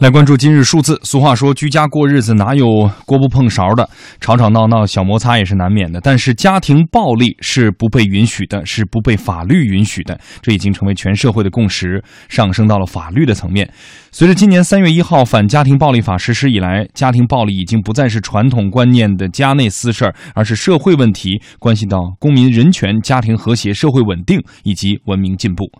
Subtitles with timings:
[0.00, 0.98] 来关注今日数字。
[1.02, 3.86] 俗话说，居家过日子哪有锅不碰勺的，
[4.18, 6.00] 吵吵闹闹、小摩擦也是难免的。
[6.00, 13.70] 但是家庭暴力是不被允许的，是不被法律允许的，这已经成为全社会的共识，上升到了法律的层面。
[14.10, 25.70] 随着今年三月一号反家庭暴力法实施以来，家庭暴力已经不再是传统观念的家内私事儿，而是社会问题，关系到公民人权、家庭和谐、社会稳定以及文明进步。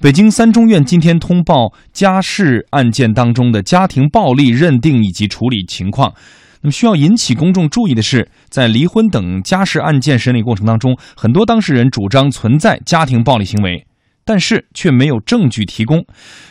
[0.00, 3.63] 北京三中院今天通报家事案件当中的。
[3.64, 6.14] 家庭暴力认定以及处理情况，
[6.60, 13.86] 那么需要引起公众注意的是，在离婚等家事案件审理过程当中，很多当事人主张存在家庭暴力行为，
[14.24, 16.04] 但是却没有证据提供，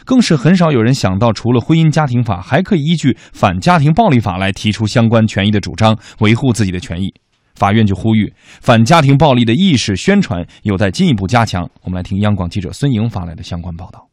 [0.05, 7.13] 更是很少有人想到，除了婚姻家庭法，还可以依据反家庭暴力法来提出相关权益的主张，维护自己的权益。
[7.55, 11.69] 法院就呼吁，反家庭暴力的意识宣传有待进一步加强。
[11.83, 14.12] 我们来听央广记者孙莹发来的相关报道。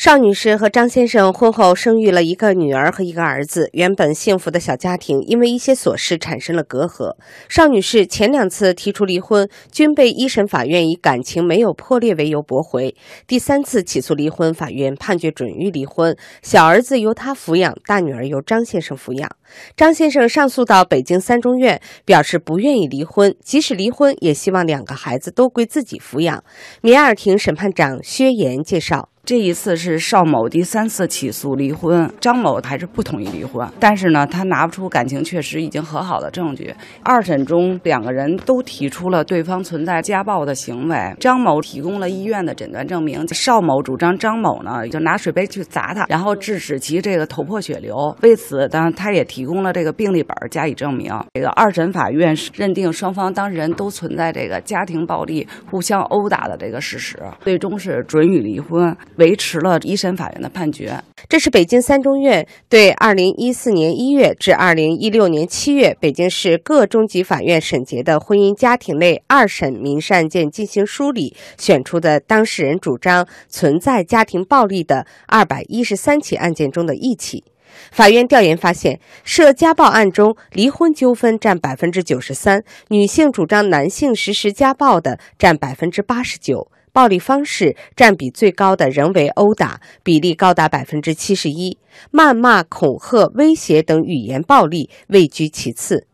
[0.00, 7.16] 邵女士和张先生婚后生育了一个女儿和一个儿子，原本幸福的小家庭因为一些琐事产生了隔阂。
[7.50, 12.96] 邵女士前两次提出离婚，均被一审法院以感情没有破裂为由驳回。
[13.26, 19.30] 第三次起诉离婚，法院判决准予离婚，小儿子由她抚养，大女儿由张先生抚养。
[19.76, 26.42] 张先生上诉到北京三中院，表示不愿意离婚，即使离婚，也希望两个孩子都归自己抚养。
[26.80, 29.10] 民二庭审判长薛岩介绍。
[29.24, 36.74] 这一次是邵某第三次起诉离婚，张某还是不同意离婚，但是呢，他拿不出感情确实已经和好的证据。
[37.04, 40.96] 二审中，两个人都提出了对方存在家暴的行为。
[41.20, 48.16] 张某提供了医院的诊断证明，邵某主张张某呢就拿水杯去砸他，然后致使其这个头破血流。
[48.22, 51.14] 为此，当然他也提供了这个病历本加以证明。
[51.34, 58.96] 这个二审法院认定双方当事人都存在这个家庭暴力、互相殴打的这个事实，最终是准予离婚。
[59.20, 61.00] 维持了一审法院的判决。
[61.28, 77.44] 这是北京三中院对二零一四年一月至二零一六年七月北京市各中级法院审结的婚姻家庭类二审民事案件进行梳理选出的当事人主张存在家庭暴力的二百一十三起案件中的一起。
[77.90, 86.70] 法院调研发现，涉家暴案中，离婚纠纷占百分之九十三，女性主张男性实施家暴的占百分之八十九。
[86.92, 91.78] 暴力方式占比最高的仍为殴打，比例高达百分之七十一；
[92.10, 96.08] 谩骂、恐吓、威胁等语言暴力位居其次。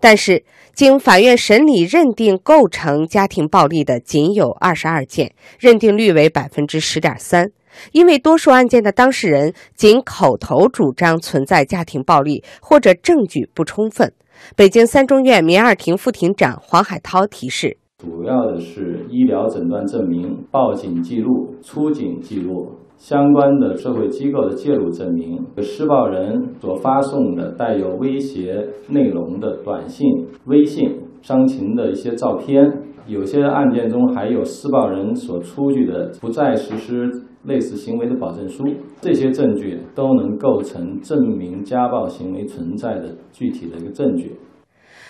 [0.00, 0.44] 但是，
[0.74, 7.52] 经法院审理认定构成家庭暴力的仅有二十二件，认定率为百分之十点三。
[7.92, 14.12] 因为多数案件的当事人仅口头主张存在家庭暴力，或者证据不充分。
[14.54, 17.78] 北京三中院民二庭副庭长黄海涛提示。
[17.98, 30.06] 主要的是医疗诊断证明、报警记录、出警记录、相关的社会机构的介入证明、施暴人所发送的带有威胁内容的短信、
[30.44, 32.62] 微信、伤情的一些照片，
[33.06, 37.08] 有些案件中还有施暴人所出具的不再实施
[37.44, 38.64] 类似行为的保证书，
[39.00, 44.32] 这些证据都能构成证明家暴行为存在的具体的一个证据。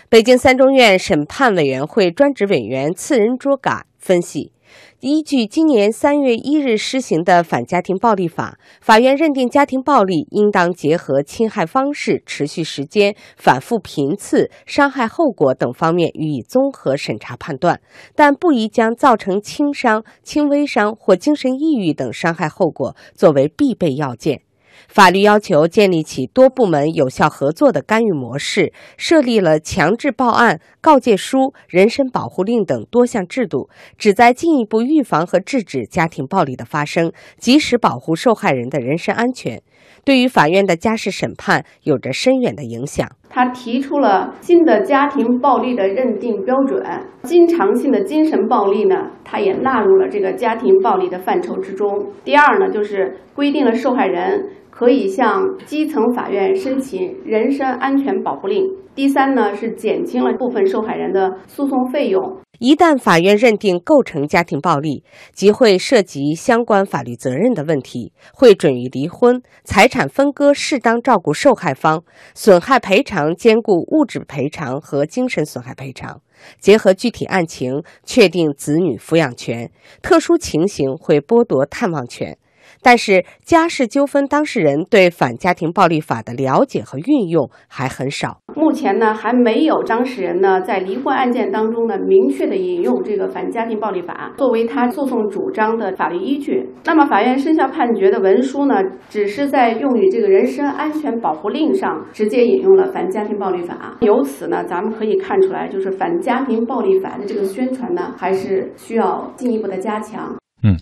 [0.08, 4.52] 北京三中院审判委员会专职委员次仁卓嘎分析，
[5.00, 17.81] 依据今年三月一日施行的反家庭暴力法，法院认定家庭暴力应当结合侵害方式、持续时间、反复频次、伤害后果等方面予以综合审查判断，
[18.15, 24.43] 但不宜将造成轻伤、轻微伤或精神抑郁等伤害后果作为必备要件。
[24.88, 39.62] 法律要求建立起多部门有效合作的干预模式，设立了强制报案、告诫书、人身保护令等多项制度，旨在进一步预防和制止家庭暴力的发生，及时保护受害人的人身安全。
[40.04, 43.08] 对于法院的家事审判有着深远的影响。
[43.28, 46.82] 他提出了新的家庭暴力的认定标准，
[47.22, 52.06] 经常性的精神暴力呢，他也纳入了这个家庭暴力的范畴之中。
[52.25, 54.50] 第二呢，就是规定了受害人。
[54.78, 58.62] 可以向基层法院申请人身安全保护令。
[58.94, 62.37] 第三呢，是减轻了部分受害人的诉讼费用。
[62.58, 72.03] 一旦法院认定构成家庭暴力，即会涉及相关法律责任的问题，会准予离婚、财产分割、适当照顾受害方、
[72.35, 76.23] 损害赔偿兼顾物质赔偿和精神损害赔偿，
[76.61, 79.70] 结合具体案情确定子女抚养权，
[80.02, 82.38] 特殊情形会剥夺探望权。
[82.87, 88.38] 但是家事纠纷当事人对反家庭暴力法的了解和运用还很少。
[88.55, 96.65] 目前呢，还没有当事人呢在离婚案件当中呢明确的引用这个反家庭暴力法作为他诉讼主张的法律依据。
[96.85, 98.77] 那么法院生效判决的文书呢，
[99.09, 103.97] 只是在用于这个人身安全保护令上直接引用了反家庭暴力法。
[104.03, 110.37] 由此呢，咱们可以看出来，就是反家庭暴力法的这个宣传呢，还是需要进一步的加强。
[110.62, 110.77] 嗯，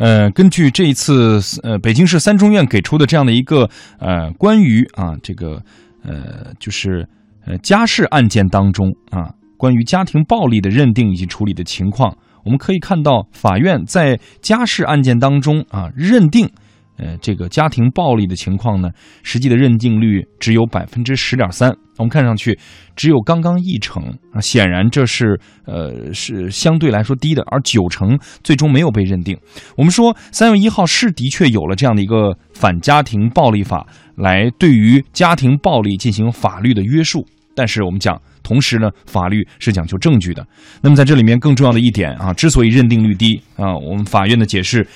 [0.00, 3.68] 呃，根据这一次呃北京市三中院给出的这样的一个
[3.98, 5.62] 呃关于啊这个
[6.02, 7.06] 呃就是
[7.46, 16.50] 呃家事案件当中啊关于家庭暴力的认定以及处理的情况，我们可以看到法院在家事案件当中啊认定。
[17.00, 18.90] 呃，这个家庭暴力的情况呢，
[19.22, 21.74] 实际的认定率只有百分之十点三。
[21.96, 22.58] 我们看上去
[22.94, 24.02] 只有刚刚一成
[24.32, 29.34] 啊，显然这是呃是相对来说低的，而九成最终没有被认定。
[29.76, 33.86] 我们说三月一号是的确有了这样的一个反家庭暴力法，
[34.16, 37.26] 来对于家庭暴力进行法律的约束。
[37.54, 40.46] 但是我们讲，同时呢，法律是讲究证据的。
[40.82, 44.86] 那么在这里面更重要的一点啊，之所以认定率低啊，我们法院的解释。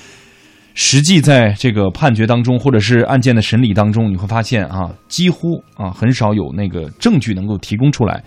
[0.74, 8.22] 实际在这个判决当中，或者是案件的审理当中，你会发现啊，几乎啊很少有那个证据能够提供出来，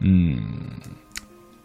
[0.00, 0.38] 嗯，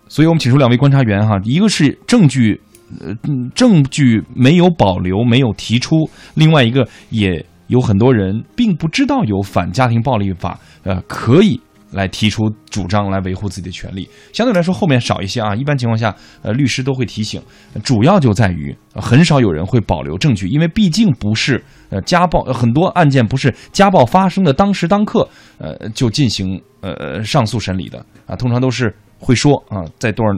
[0.10, 2.60] 所以我们请出两位观察员哈，一个是证据，
[3.00, 3.16] 呃，
[3.56, 11.60] 证据没有保留，没有提出；另外一个也有很多人并不知道有反家庭暴力法，呃，可以。
[11.96, 15.56] 来提出主张来维护自己的权利，相对来说后面少一些啊。
[15.56, 17.42] 一般情况下，呃，律师都会提醒，
[17.84, 25.28] 主要就在于很少有人会保留证据，因为毕竟不是呃家暴，很多案件不是家暴发生的当时当刻，
[25.58, 30.38] 呃就进行呃上诉审理的啊，通常都是会说啊，在多少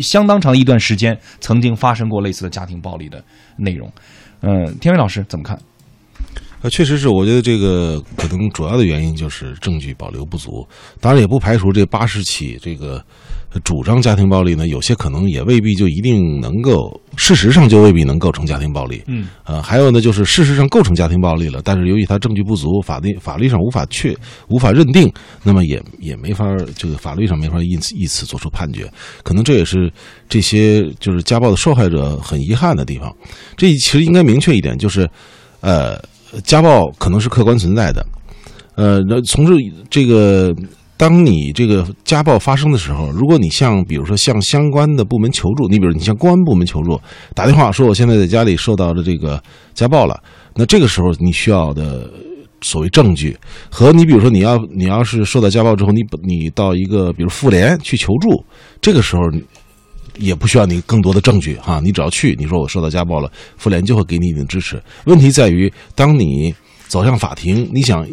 [0.00, 3.22] 相当长一段时间曾经发生过类似的家庭暴力的
[3.58, 3.92] 内容。
[4.40, 5.58] 嗯，天伟老师怎么看？
[6.62, 10.66] 呃，确实是，我觉得这个可能主要的原因就是证据保留不足。
[11.00, 13.02] 当然，也不排除这八十起这个
[13.64, 19.02] 主张家庭暴力呢，有些可能也未必就一定能够，事实上就未必能构成家庭暴力。
[19.06, 24.14] 嗯，呃，还有呢，就是事实上构成家庭暴力了，但是由于他证据不足，法律法律上无法确
[24.48, 25.10] 无法认定，
[25.42, 26.44] 那么也也没法
[26.76, 28.86] 这个法律上没法因此以此做出判决。
[29.22, 29.90] 可能这也是
[30.28, 33.10] 这些就是家暴的受害者很遗憾的地方。
[33.56, 35.08] 这其实应该明确一点，就是
[35.60, 35.98] 呃。
[36.44, 38.06] 家暴可能是客观存在的，
[38.76, 39.54] 呃，那从这
[39.90, 40.54] 这个，
[40.96, 47.00] 当你这个家暴发生的时候，如果你向比如说向相关的部门求助，你比如你向公安部门求助，
[47.34, 49.42] 打电话说我现在在家里受到了这个
[49.74, 50.22] 家暴了，
[50.54, 52.08] 那这个时候你需要的
[52.62, 53.36] 所谓证据，
[53.70, 58.44] 和你比如说你要你要是受到家暴之后，你你到一个比如妇联去求助，
[58.80, 59.22] 这个时候。
[60.20, 64.80] 也不需要你更多的证据哈，你只要去，你说我受到家暴了，妇联就会给你一定支持。
[65.04, 66.54] 问题在于，当你
[66.86, 68.06] 走向法庭，你想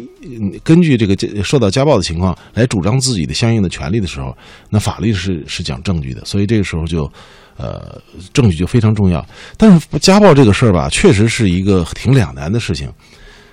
[0.62, 4.36] 根据这个受到家暴的情况来主张自己的相应的权利的时候，
[4.70, 7.10] 那法律是是讲证据的，所以这个时候就，
[7.56, 8.00] 呃，
[8.32, 9.24] 证据就非常重要。
[9.56, 12.88] 但是家暴这个事儿吧，确实是一个挺两难的事情，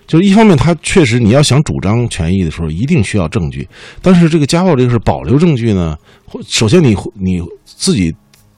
[0.06, 3.68] 就是一方面，他确实你要想主张权益的时候，一定需要证据，
[4.02, 5.98] 但是这个家暴这个事保留证据呢，
[6.48, 8.16] 首先你你自己。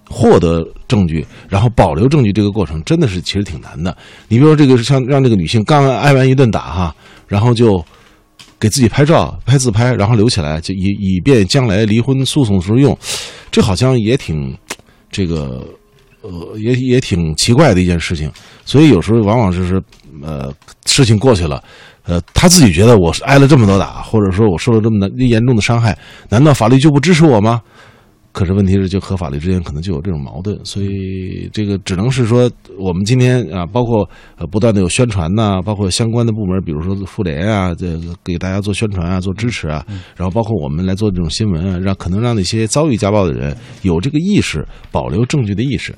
[0.09, 3.95] 获得证据，然后保留证据，这个过程真的是其实挺难的。
[4.29, 6.95] 你比如说，这个像让这个女性刚挨完一顿打哈，
[7.27, 7.83] 然后就
[8.59, 12.97] 给自己拍照、拍自拍，然后留起来，就以以便将来离婚诉讼时候用，
[13.51, 14.57] 这好像也挺
[15.11, 15.67] 这个
[16.21, 18.31] 呃，也也挺奇怪的一件事情。
[18.65, 19.81] 所以有时候往往就是
[20.23, 20.53] 呃，
[20.85, 21.61] 事情过去了，
[22.05, 25.97] 呃，他自己觉得我挨了这么多打，或者说我受了这么难严重的伤害，
[26.29, 27.61] 难道法律就不支持我吗？
[28.37, 39.83] 可是问题是，就和法律之间可能就有这种矛盾，所以这个只能是说，我们今天啊，包括呃不断的有宣传呐，包括相关的部门，比如说妇联啊，这给大家做宣传啊，做支持啊，
[40.15, 45.95] 然后包括我们来做这种新闻啊，让可能让那些遭遇家暴的人有这个意识，保留证据的意识，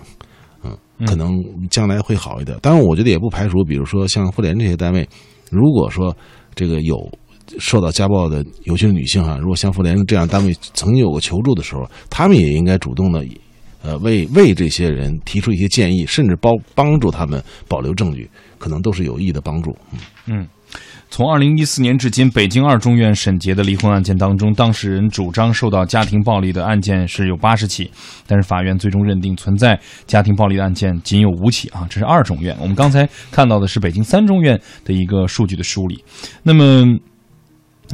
[0.64, 0.72] 嗯，
[1.06, 1.38] 可能
[1.70, 2.58] 将来会好一点。
[2.62, 5.06] 当然，我觉得也不排除，比如说像妇联这些单位，
[5.52, 6.16] 如果说
[6.56, 6.96] 这个有。
[7.58, 13.26] 受到家暴的，尤其是女性哈，如果像妇联这样单位曾经有过求助的时候，他们也应该主动的，
[13.82, 19.76] 呃，为为这些人提出一些建议，甚至帮帮助他们保留证据，可能都是有益的帮助。
[20.28, 20.46] 嗯，
[21.10, 27.90] 从二零一四年至今，北京二中院审结的离婚案件当中，当事人主张受到家庭暴力的案件是有八十起，
[28.28, 32.56] 但是法院最终认定存在家庭暴力的案件仅有五起啊，这是二中院。
[32.60, 36.04] 我们刚才看到的是北京三中院的一个数据的梳理，
[36.44, 36.86] 那么。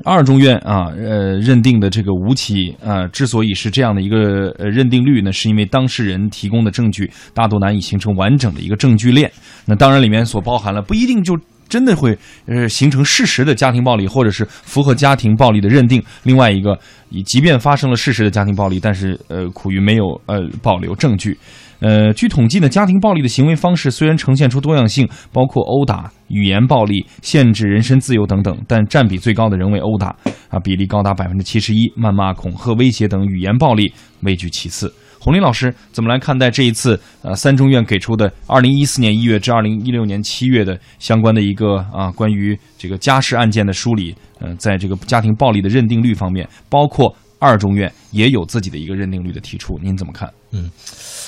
[0.03, 9.31] 二中院啊，呃，认定的这个吴起啊，之所以是这样的一个呃认定率呢，是因为当事人提供的证据大多难以形成完整的一个证据链。
[9.65, 16.03] 那当然里面所包含了不一定就真的会呃形成事实的家庭暴力，或者是符合家庭暴力的认定。
[16.23, 16.77] 另外一个，
[17.25, 21.37] 即便发生了事实的家庭暴力，但是呃苦于没有呃保留证据。
[21.79, 30.15] 呃，据统计呢，家庭暴力的行为方式虽然呈现出多样性，包括殴打、语言暴力、限制人身自由等等，但占比最高的仍为殴打
[30.49, 34.93] 啊，比例高达百分之七十一，谩骂、恐吓、威胁等语言暴力位居其次。
[35.19, 44.15] 洪林老师怎么来看待这一次呃三中院给出的二零一四年一月至二零一六年七月的相关的一个啊关于这个家事案件的梳理？
[44.39, 50.31] 呃，在这个家庭暴力的认定率方面，包括二中院也有自己的一个认定率的提出，您怎么看？
[50.51, 50.69] 嗯。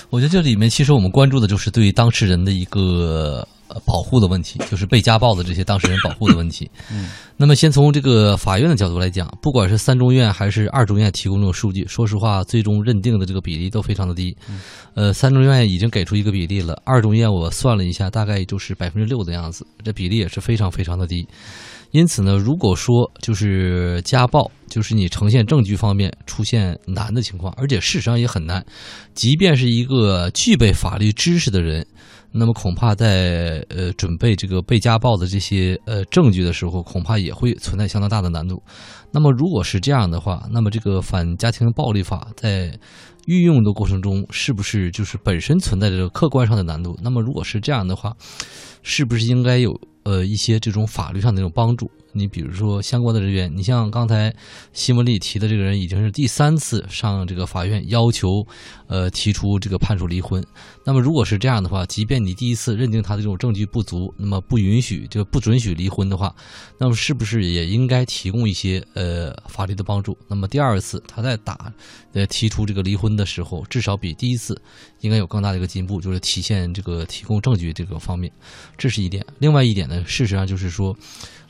[0.09, 3.45] 我觉得这里面其实我们关注的就是对当事人的一个
[3.85, 6.69] 保护的问题，就是被家暴的这些当事人保护的问题。
[6.91, 14.35] 嗯，那么先从这个法院的角度来讲，不管是三中院还是二中院提供这种数据，说实话，最终认定的这个比例都非常的低。
[14.95, 21.27] 呃，三中院已经给出一个比例了，二中院我算了一下，大概也就是百分之六的样子，这比例也是非常非常的低。
[21.91, 28.63] 因此呢，如果说就是家暴，就是你呈现证据方面出现难的情况，而且事实上也很难，
[29.13, 31.85] 即便是一个具备法律知识的人，
[32.31, 38.61] 那么恐怕在呃准备这个被家暴的这些呃证据的时候，恐怕也会存在相当大的难度。
[39.11, 42.77] 那么如果是这样的话，那么这个反家庭暴力法在
[43.27, 46.97] 运用的过程中，是不是就是本身存在着客观上的难度？
[47.01, 48.13] 那么如果是这样的话，
[48.83, 49.71] 是不是应该有？
[50.07, 54.33] 呃，一些这种法律上的这种帮助，你比如说相关的人员，你像刚才
[54.73, 58.45] 新闻里提的这个人，已经是第三次上这个法院要求，
[58.87, 60.43] 呃，提出这个判处离婚。
[60.83, 66.33] 那么如果是这样的话，即便你第一次认定他的这种证据不足，那么不允许就不准许离婚的话，
[66.79, 70.17] 那么是不是也应该提供一些呃法律的帮助？
[70.27, 71.71] 那么第二次他在打
[72.13, 74.59] 呃提出这个离婚的时候，至少比第一次
[75.01, 78.31] 应该有更大的一个进步，就是体现这个提供证据这个方面，
[78.77, 79.25] 这是一点。
[79.39, 80.03] 另外一点呢？
[80.05, 80.95] 事实上就是说，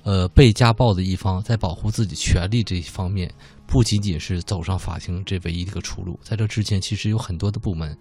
[0.08, 3.30] 呃，被家暴的一方在保护自己权利这一方面，
[3.68, 6.18] 不仅仅是走上法庭这唯一的一个出路。
[6.24, 7.94] 在这之前，其实有很多的部门，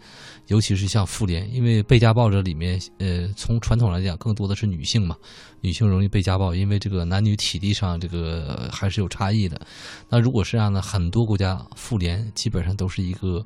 [0.46, 5.16] 尤其是像妇联，因为被家暴者里面，呃，从传统来讲，更多的是女性嘛，
[5.60, 9.60] 女性容易被家暴，因为这个男女体力上这个还是有差异的。
[10.08, 13.44] 那如果是这样的，很多国家妇联基本上都是一个，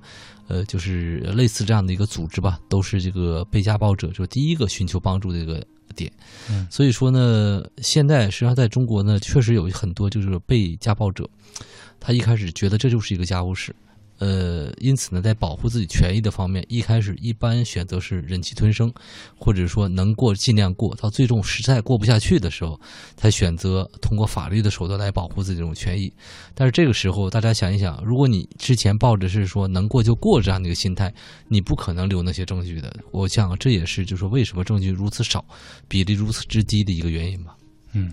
[0.49, 5.67] 呃，就是类似这样的一个组织吧，都是这个被家暴者就第一个寻求帮助的一个。
[5.95, 6.13] 点，
[6.71, 11.29] 所以说呢，现在实际上在中国呢，确实有很多就是被家暴者，
[11.99, 13.75] 他一开始觉得这就是一个家务事。
[14.21, 18.93] 呃，因此呢，在保护自己权益的方面，一开始一般选择是忍气吞声，
[19.39, 22.79] 或者说能过尽量过，到最终实在过不下去的时候，
[23.17, 26.13] 才选择通过法律的手段来保护自己这种权益。
[26.55, 31.11] 但是这个时候，大家想一想，如果你之前抱着是说能过就过这样的一个心态，
[31.49, 32.95] 你不可能留那些证据的。
[33.13, 35.43] 我想这也是就是说为什么证据如此少，
[35.89, 37.57] 比例如此之低的一个原因吧。
[37.95, 38.13] 嗯。